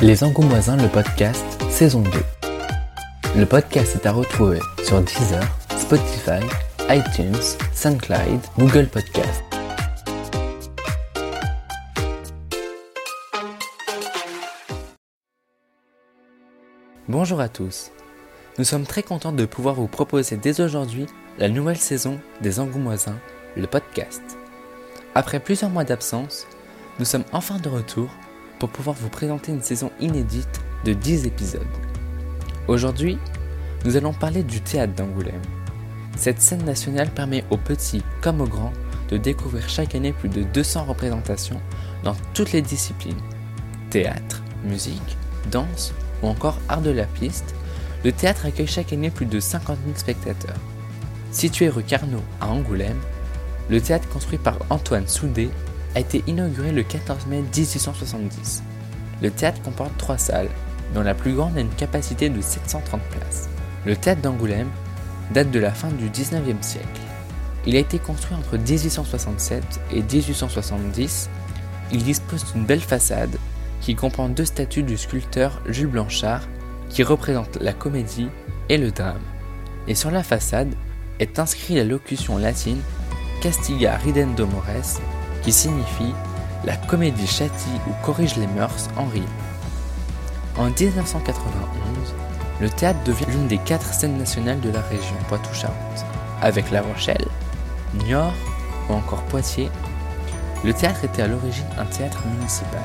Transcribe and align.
Les 0.00 0.22
Angoumoisins, 0.22 0.76
le 0.76 0.88
podcast, 0.88 1.44
saison 1.70 2.02
2. 2.02 2.10
Le 3.36 3.44
podcast 3.46 3.96
est 3.96 4.06
à 4.06 4.12
retrouver 4.12 4.60
sur 4.84 5.00
Deezer, 5.02 5.42
Spotify, 5.76 6.38
iTunes, 6.88 7.34
SoundCloud, 7.74 8.38
Google 8.56 8.86
Podcast. 8.86 9.42
Bonjour 17.08 17.40
à 17.40 17.48
tous. 17.48 17.90
Nous 18.58 18.64
sommes 18.64 18.86
très 18.86 19.02
contents 19.02 19.32
de 19.32 19.46
pouvoir 19.46 19.74
vous 19.74 19.88
proposer 19.88 20.36
dès 20.36 20.60
aujourd'hui 20.60 21.06
la 21.38 21.48
nouvelle 21.48 21.76
saison 21.76 22.20
des 22.40 22.60
Angoumoisins, 22.60 23.18
le 23.56 23.66
podcast. 23.66 24.22
Après 25.16 25.40
plusieurs 25.40 25.70
mois 25.70 25.82
d'absence, 25.82 26.46
nous 27.00 27.04
sommes 27.04 27.24
enfin 27.32 27.58
de 27.58 27.68
retour 27.68 28.08
pour 28.58 28.68
pouvoir 28.68 28.96
vous 29.00 29.08
présenter 29.08 29.52
une 29.52 29.62
saison 29.62 29.90
inédite 30.00 30.60
de 30.84 30.92
10 30.92 31.26
épisodes. 31.26 31.62
Aujourd'hui, 32.66 33.18
nous 33.84 33.96
allons 33.96 34.12
parler 34.12 34.42
du 34.42 34.60
théâtre 34.60 34.94
d'Angoulême. 34.94 35.42
Cette 36.16 36.40
scène 36.40 36.64
nationale 36.64 37.10
permet 37.10 37.44
aux 37.50 37.56
petits 37.56 38.02
comme 38.20 38.40
aux 38.40 38.46
grands 38.46 38.72
de 39.08 39.16
découvrir 39.16 39.68
chaque 39.68 39.94
année 39.94 40.12
plus 40.12 40.28
de 40.28 40.42
200 40.42 40.84
représentations 40.84 41.60
dans 42.04 42.16
toutes 42.34 42.52
les 42.52 42.62
disciplines. 42.62 43.20
Théâtre, 43.90 44.42
musique, 44.64 45.16
danse 45.50 45.94
ou 46.22 46.28
encore 46.28 46.58
art 46.68 46.82
de 46.82 46.90
la 46.90 47.04
piste, 47.04 47.54
le 48.04 48.12
théâtre 48.12 48.46
accueille 48.46 48.66
chaque 48.66 48.92
année 48.92 49.10
plus 49.10 49.26
de 49.26 49.40
50 49.40 49.78
000 49.84 49.96
spectateurs. 49.96 50.58
Situé 51.30 51.68
rue 51.68 51.82
Carnot 51.82 52.22
à 52.40 52.48
Angoulême, 52.48 53.00
le 53.70 53.80
théâtre 53.80 54.08
construit 54.08 54.38
par 54.38 54.58
Antoine 54.70 55.06
Soudé 55.06 55.50
a 55.94 56.00
été 56.00 56.22
inauguré 56.26 56.72
le 56.72 56.82
14 56.82 57.26
mai 57.26 57.42
1870. 57.42 58.62
Le 59.22 59.30
théâtre 59.30 59.62
comporte 59.62 59.96
trois 59.98 60.18
salles, 60.18 60.50
dont 60.94 61.02
la 61.02 61.14
plus 61.14 61.34
grande 61.34 61.56
a 61.56 61.60
une 61.60 61.68
capacité 61.70 62.30
de 62.30 62.40
730 62.40 63.00
places. 63.10 63.48
Le 63.84 63.96
théâtre 63.96 64.22
d'Angoulême 64.22 64.70
date 65.32 65.50
de 65.50 65.58
la 65.58 65.72
fin 65.72 65.88
du 65.88 66.08
19e 66.08 66.62
siècle. 66.62 67.00
Il 67.66 67.76
a 67.76 67.80
été 67.80 67.98
construit 67.98 68.36
entre 68.36 68.56
1867 68.56 69.80
et 69.92 70.02
1870. 70.02 71.28
Il 71.92 72.02
dispose 72.02 72.52
d'une 72.52 72.64
belle 72.64 72.80
façade 72.80 73.36
qui 73.80 73.94
comprend 73.94 74.28
deux 74.28 74.44
statues 74.44 74.82
du 74.82 74.96
sculpteur 74.96 75.60
Jules 75.66 75.88
Blanchard 75.88 76.42
qui 76.88 77.02
représentent 77.02 77.58
la 77.60 77.72
comédie 77.72 78.28
et 78.68 78.78
le 78.78 78.90
drame. 78.90 79.20
Et 79.86 79.94
sur 79.94 80.10
la 80.10 80.22
façade 80.22 80.74
est 81.18 81.38
inscrit 81.38 81.74
la 81.74 81.84
locution 81.84 82.38
latine 82.38 82.80
Castiga 83.42 83.96
ridendo 83.96 84.46
mores 84.46 85.00
qui 85.48 85.52
signifie 85.52 86.12
la 86.66 86.76
comédie 86.76 87.26
châtie 87.26 87.80
ou 87.86 88.04
corrige 88.04 88.36
les 88.36 88.46
mœurs 88.48 88.90
en 88.98 89.06
rime. 89.06 89.24
En 90.58 90.66
1991, 90.66 92.14
le 92.60 92.68
théâtre 92.68 93.02
devient 93.06 93.24
l'une 93.30 93.46
des 93.46 93.56
quatre 93.56 93.94
scènes 93.94 94.18
nationales 94.18 94.60
de 94.60 94.68
la 94.68 94.82
région 94.82 95.16
Poitou-Charentes. 95.26 96.04
Avec 96.42 96.70
La 96.70 96.82
Rochelle, 96.82 97.24
Niort 98.04 98.34
ou 98.90 98.92
encore 98.92 99.22
Poitiers, 99.22 99.70
le 100.64 100.74
théâtre 100.74 101.04
était 101.04 101.22
à 101.22 101.28
l'origine 101.28 101.64
un 101.78 101.86
théâtre 101.86 102.22
municipal. 102.26 102.82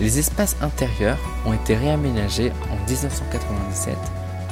Les 0.00 0.18
espaces 0.18 0.56
intérieurs 0.62 1.20
ont 1.46 1.52
été 1.52 1.76
réaménagés 1.76 2.50
en 2.72 2.90
1997 2.90 3.96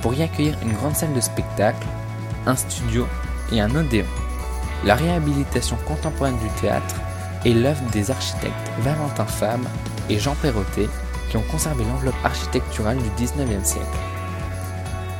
pour 0.00 0.14
y 0.14 0.22
accueillir 0.22 0.56
une 0.62 0.74
grande 0.74 0.94
salle 0.94 1.12
de 1.12 1.20
spectacle, 1.20 1.88
un 2.46 2.54
studio 2.54 3.08
et 3.50 3.60
un 3.60 3.74
odéon. 3.74 4.06
La 4.84 4.94
réhabilitation 4.94 5.76
contemporaine 5.86 6.38
du 6.38 6.48
théâtre 6.60 6.96
est 7.44 7.52
l'œuvre 7.52 7.82
des 7.92 8.10
architectes 8.10 8.54
Valentin 8.78 9.26
Fabre 9.26 9.68
et 10.08 10.18
Jean 10.18 10.34
Perrotet 10.36 10.88
qui 11.28 11.36
ont 11.36 11.44
conservé 11.50 11.84
l'enveloppe 11.84 12.14
architecturale 12.24 12.96
du 12.96 13.24
19e 13.24 13.64
siècle. 13.64 13.86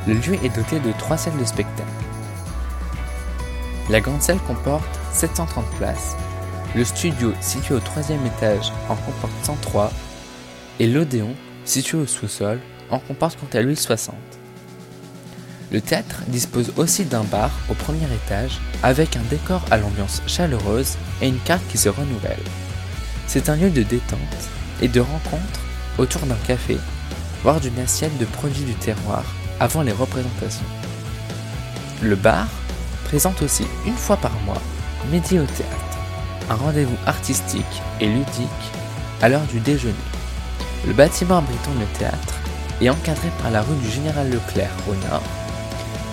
Le 0.07 0.15
lieu 0.15 0.33
est 0.43 0.55
doté 0.55 0.79
de 0.79 0.91
trois 0.97 1.17
salles 1.17 1.37
de 1.37 1.45
spectacle. 1.45 1.87
La 3.89 4.01
grande 4.01 4.21
salle 4.21 4.39
comporte 4.47 4.99
730 5.11 5.65
places, 5.77 6.15
le 6.75 6.83
studio 6.83 7.31
situé 7.39 7.75
au 7.75 7.79
troisième 7.79 8.25
étage 8.25 8.71
en 8.89 8.95
comporte 8.95 9.33
103 9.43 9.91
et 10.79 10.87
l'Odéon 10.87 11.35
situé 11.65 11.99
au 11.99 12.07
sous-sol 12.07 12.59
en 12.89 12.99
comporte 12.99 13.37
quant 13.39 13.57
à 13.57 13.61
lui 13.61 13.75
60. 13.75 14.15
Le 15.71 15.79
théâtre 15.79 16.23
dispose 16.27 16.73
aussi 16.75 17.05
d'un 17.05 17.23
bar 17.23 17.49
au 17.69 17.73
premier 17.73 18.05
étage 18.13 18.59
avec 18.83 19.15
un 19.15 19.21
décor 19.29 19.63
à 19.71 19.77
l'ambiance 19.77 20.21
chaleureuse 20.27 20.97
et 21.21 21.29
une 21.29 21.39
carte 21.39 21.65
qui 21.69 21.77
se 21.77 21.87
renouvelle. 21.87 22.43
C'est 23.25 23.47
un 23.47 23.55
lieu 23.55 23.69
de 23.69 23.83
détente 23.83 24.19
et 24.81 24.89
de 24.89 24.99
rencontre 24.99 25.61
autour 25.97 26.21
d'un 26.23 26.35
café, 26.45 26.77
voire 27.43 27.61
d'une 27.61 27.79
assiette 27.79 28.17
de 28.17 28.25
produits 28.25 28.65
du 28.65 28.73
terroir 28.73 29.23
avant 29.61 29.81
les 29.81 29.93
représentations. 29.93 30.65
Le 32.01 32.15
bar 32.15 32.47
présente 33.05 33.41
aussi 33.41 33.65
une 33.85 33.95
fois 33.95 34.17
par 34.17 34.33
mois 34.45 34.61
Midi 35.09 35.39
au 35.39 35.45
théâtre, 35.45 35.97
un 36.49 36.55
rendez-vous 36.55 36.97
artistique 37.05 37.81
et 38.01 38.07
ludique 38.07 38.71
à 39.21 39.29
l'heure 39.29 39.47
du 39.51 39.59
déjeuner. 39.61 39.95
Le 40.85 40.93
bâtiment 40.93 41.37
abritant 41.37 41.73
le 41.79 41.85
théâtre 41.97 42.35
est 42.81 42.89
encadré 42.89 43.29
par 43.41 43.51
la 43.51 43.61
rue 43.61 43.75
du 43.77 43.89
Général 43.89 44.29
Leclerc 44.29 44.71
au 44.87 44.95
nord 45.09 45.23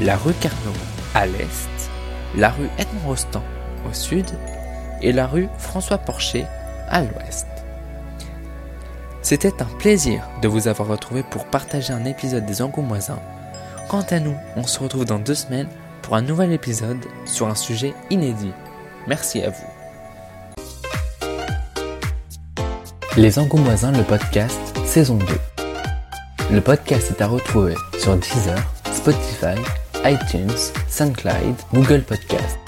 la 0.01 0.17
rue 0.17 0.35
Carnot 0.35 0.73
à 1.15 1.27
l'est, 1.27 1.91
la 2.37 2.51
rue 2.51 2.69
Edmond 2.79 3.09
Rostand 3.09 3.43
au 3.89 3.93
sud 3.93 4.27
et 5.03 5.13
la 5.13 5.27
rue 5.27 5.49
François 5.59 5.99
Porcher 5.99 6.47
à 6.89 7.03
l'ouest. 7.03 7.47
C'était 9.23 9.61
un 9.61 9.67
plaisir 9.79 10.23
de 10.41 10.49
vous 10.49 10.69
avoir 10.69 10.89
retrouvé 10.89 11.23
pour 11.23 11.47
partager 11.47 11.93
un 11.93 12.05
épisode 12.05 12.47
des 12.47 12.63
Angoumoisins. 12.63 13.21
Quant 13.89 14.07
à 14.11 14.21
nous, 14.21 14.37
on 14.57 14.63
se 14.63 14.79
retrouve 14.79 15.05
dans 15.05 15.19
deux 15.19 15.35
semaines 15.35 15.69
pour 16.03 16.15
un 16.15 16.23
nouvel 16.23 16.53
épisode 16.53 17.05
sur 17.27 17.49
un 17.49 17.55
sujet 17.55 17.93
inédit. 18.11 18.53
Merci 19.07 19.43
à 19.43 19.51
vous. 19.51 19.67
Les 23.17 23.39
Angoumoisins, 23.39 23.93
le 23.93 24.05
podcast, 24.05 24.61
saison 24.85 25.17
2. 25.17 25.27
Le 26.53 26.61
podcast 26.61 27.11
est 27.11 27.21
à 27.21 27.27
retrouver 27.27 27.75
sur 27.99 28.17
Deezer, 28.17 28.59
Spotify, 28.93 29.61
iTunes, 30.05 30.73
SoundCloud, 30.89 31.57
Google 31.73 32.01
Podcast. 32.01 32.68